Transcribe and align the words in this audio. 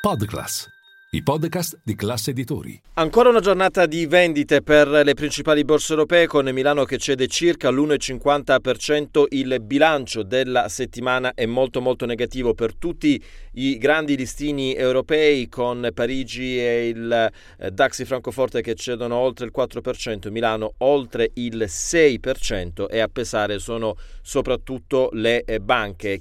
Podclass, 0.00 0.66
i 1.10 1.22
podcast 1.22 1.78
di 1.84 1.94
classe 1.94 2.30
editori. 2.30 2.80
Ancora 2.94 3.28
una 3.28 3.40
giornata 3.40 3.84
di 3.84 4.06
vendite 4.06 4.62
per 4.62 4.88
le 4.88 5.12
principali 5.12 5.62
borse 5.62 5.92
europee 5.92 6.26
con 6.26 6.48
Milano 6.48 6.84
che 6.84 6.96
cede 6.96 7.26
circa 7.26 7.68
l'1,50%. 7.68 9.26
Il 9.28 9.60
bilancio 9.60 10.22
della 10.22 10.70
settimana 10.70 11.34
è 11.34 11.44
molto 11.44 11.82
molto 11.82 12.06
negativo 12.06 12.54
per 12.54 12.76
tutti 12.76 13.22
i 13.52 13.76
grandi 13.76 14.16
listini 14.16 14.74
europei 14.74 15.50
con 15.50 15.90
Parigi 15.92 16.58
e 16.58 16.88
il 16.88 17.30
eh, 17.58 17.70
DAX 17.70 17.98
di 17.98 18.04
Francoforte 18.06 18.62
che 18.62 18.74
cedono 18.76 19.16
oltre 19.16 19.44
il 19.44 19.52
4%, 19.54 20.30
Milano 20.30 20.72
oltre 20.78 21.32
il 21.34 21.66
6% 21.68 22.86
e 22.88 23.00
a 23.00 23.08
pesare 23.08 23.58
sono 23.58 23.96
soprattutto 24.22 25.10
le 25.12 25.42
eh, 25.44 25.60
banche. 25.60 26.20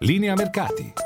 Linea 0.00 0.34
mercati. 0.34 1.05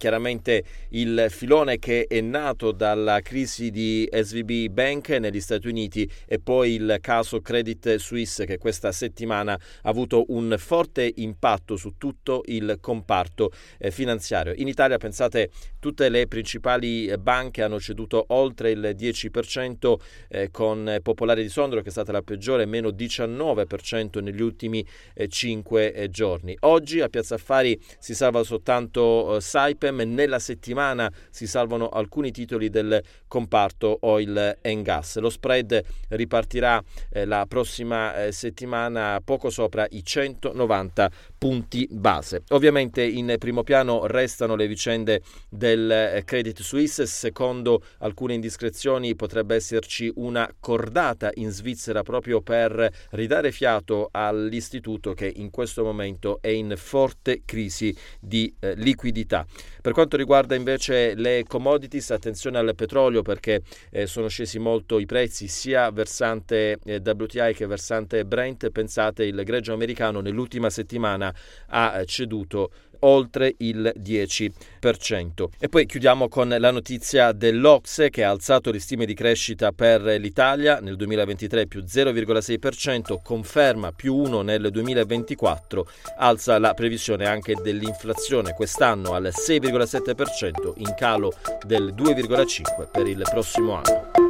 chiaramente 0.00 0.62
il 0.90 1.26
filone 1.28 1.80
che 1.80 2.06
è 2.06 2.20
nato 2.20 2.70
dalla 2.70 3.20
crisi 3.20 3.72
di 3.72 4.08
SVB 4.08 4.72
Bank 4.72 5.08
negli 5.08 5.40
Stati 5.40 5.66
Uniti 5.66 6.08
e 6.24 6.38
poi 6.38 6.74
il 6.74 6.98
caso 7.00 7.40
Credit 7.40 7.96
Suisse 7.96 8.46
che 8.46 8.58
questa 8.58 8.92
settimana 8.92 9.54
ha 9.54 9.88
avuto 9.88 10.26
un 10.28 10.54
forte 10.56 11.12
impatto 11.16 11.74
su 11.74 11.94
tutto 11.98 12.42
il 12.44 12.78
comparto 12.80 13.50
eh, 13.76 13.90
finanziario. 13.90 14.52
In 14.54 14.68
Italia, 14.68 14.98
pensate, 14.98 15.50
tutte 15.80 16.08
le 16.08 16.28
principali 16.28 17.12
banche 17.18 17.64
hanno 17.64 17.80
ceduto 17.80 18.24
oltre 18.28 18.70
il 18.70 18.94
10% 18.96 19.94
eh, 20.28 20.50
con 20.52 21.00
Popolare 21.02 21.42
di 21.42 21.48
Sondro 21.48 21.80
che 21.80 21.88
è 21.88 21.90
stata 21.90 22.12
la 22.12 22.22
peggiore, 22.22 22.66
meno 22.66 22.90
19% 22.90 24.22
negli 24.22 24.42
ultimi 24.42 24.86
eh, 25.14 25.26
5 25.26 26.06
giorni. 26.08 26.56
Oggi 26.60 27.00
a 27.00 27.08
Piazza 27.08 27.34
Affari 27.34 27.76
si 27.98 28.14
salva 28.14 28.44
soltanto 28.44 29.34
eh, 29.34 29.40
Saipem 29.40 29.86
FM. 29.88 30.02
Nella 30.02 30.38
settimana 30.38 31.10
si 31.30 31.46
salvano 31.46 31.88
alcuni 31.88 32.30
titoli 32.30 32.70
del 32.70 33.02
comparto 33.26 33.98
oil 34.02 34.58
and 34.62 34.82
gas. 34.82 35.18
Lo 35.18 35.30
spread 35.30 35.82
ripartirà 36.08 36.82
eh, 37.10 37.24
la 37.24 37.46
prossima 37.48 38.24
eh, 38.24 38.32
settimana 38.32 39.20
poco 39.24 39.50
sopra 39.50 39.86
i 39.90 40.04
190 40.04 41.10
punti 41.38 41.86
base. 41.90 42.42
Ovviamente 42.48 43.02
in 43.02 43.34
primo 43.38 43.62
piano 43.62 44.06
restano 44.06 44.54
le 44.54 44.66
vicende 44.66 45.22
del 45.48 45.90
eh, 45.90 46.22
Credit 46.24 46.60
Suisse. 46.60 47.06
Secondo 47.06 47.82
alcune 47.98 48.34
indiscrezioni 48.34 49.14
potrebbe 49.14 49.54
esserci 49.54 50.10
una 50.16 50.50
cordata 50.60 51.30
in 51.34 51.50
Svizzera 51.50 52.02
proprio 52.02 52.40
per 52.40 52.90
ridare 53.10 53.52
fiato 53.52 54.08
all'istituto 54.10 55.14
che 55.14 55.32
in 55.36 55.50
questo 55.50 55.82
momento 55.82 56.38
è 56.40 56.48
in 56.48 56.74
forte 56.76 57.42
crisi 57.44 57.96
di 58.20 58.52
eh, 58.60 58.74
liquidità. 58.74 59.46
Per 59.80 59.92
quanto 59.92 60.16
riguarda 60.16 60.54
invece 60.54 61.14
le 61.14 61.44
commodities, 61.46 62.10
attenzione 62.10 62.58
al 62.58 62.74
petrolio 62.74 63.22
perché 63.22 63.62
eh, 63.90 64.06
sono 64.06 64.28
scesi 64.28 64.58
molto 64.58 64.98
i 64.98 65.06
prezzi 65.06 65.48
sia 65.48 65.90
versante 65.90 66.78
eh, 66.84 67.02
WTI 67.04 67.54
che 67.54 67.66
versante 67.66 68.24
Brent. 68.24 68.70
Pensate, 68.70 69.24
il 69.24 69.42
greggio 69.44 69.72
americano 69.72 70.20
nell'ultima 70.20 70.70
settimana 70.70 71.34
ha 71.68 72.02
ceduto 72.04 72.70
oltre 73.00 73.54
il 73.58 73.92
10%. 73.96 75.44
E 75.58 75.68
poi 75.68 75.86
chiudiamo 75.86 76.28
con 76.28 76.48
la 76.48 76.70
notizia 76.70 77.32
dell'Ocse 77.32 78.10
che 78.10 78.24
ha 78.24 78.30
alzato 78.30 78.70
le 78.70 78.80
stime 78.80 79.06
di 79.06 79.14
crescita 79.14 79.72
per 79.72 80.02
l'Italia 80.02 80.78
nel 80.80 80.96
2023 80.96 81.66
più 81.66 81.82
0,6%, 81.82 83.18
conferma 83.22 83.92
più 83.92 84.14
1 84.14 84.42
nel 84.42 84.68
2024, 84.70 85.86
alza 86.16 86.58
la 86.58 86.74
previsione 86.74 87.26
anche 87.26 87.54
dell'inflazione 87.54 88.52
quest'anno 88.52 89.12
al 89.12 89.30
6,7% 89.70 90.72
in 90.76 90.94
calo 90.96 91.32
del 91.64 91.94
2,5% 91.96 92.88
per 92.90 93.06
il 93.06 93.22
prossimo 93.30 93.74
anno. 93.74 94.27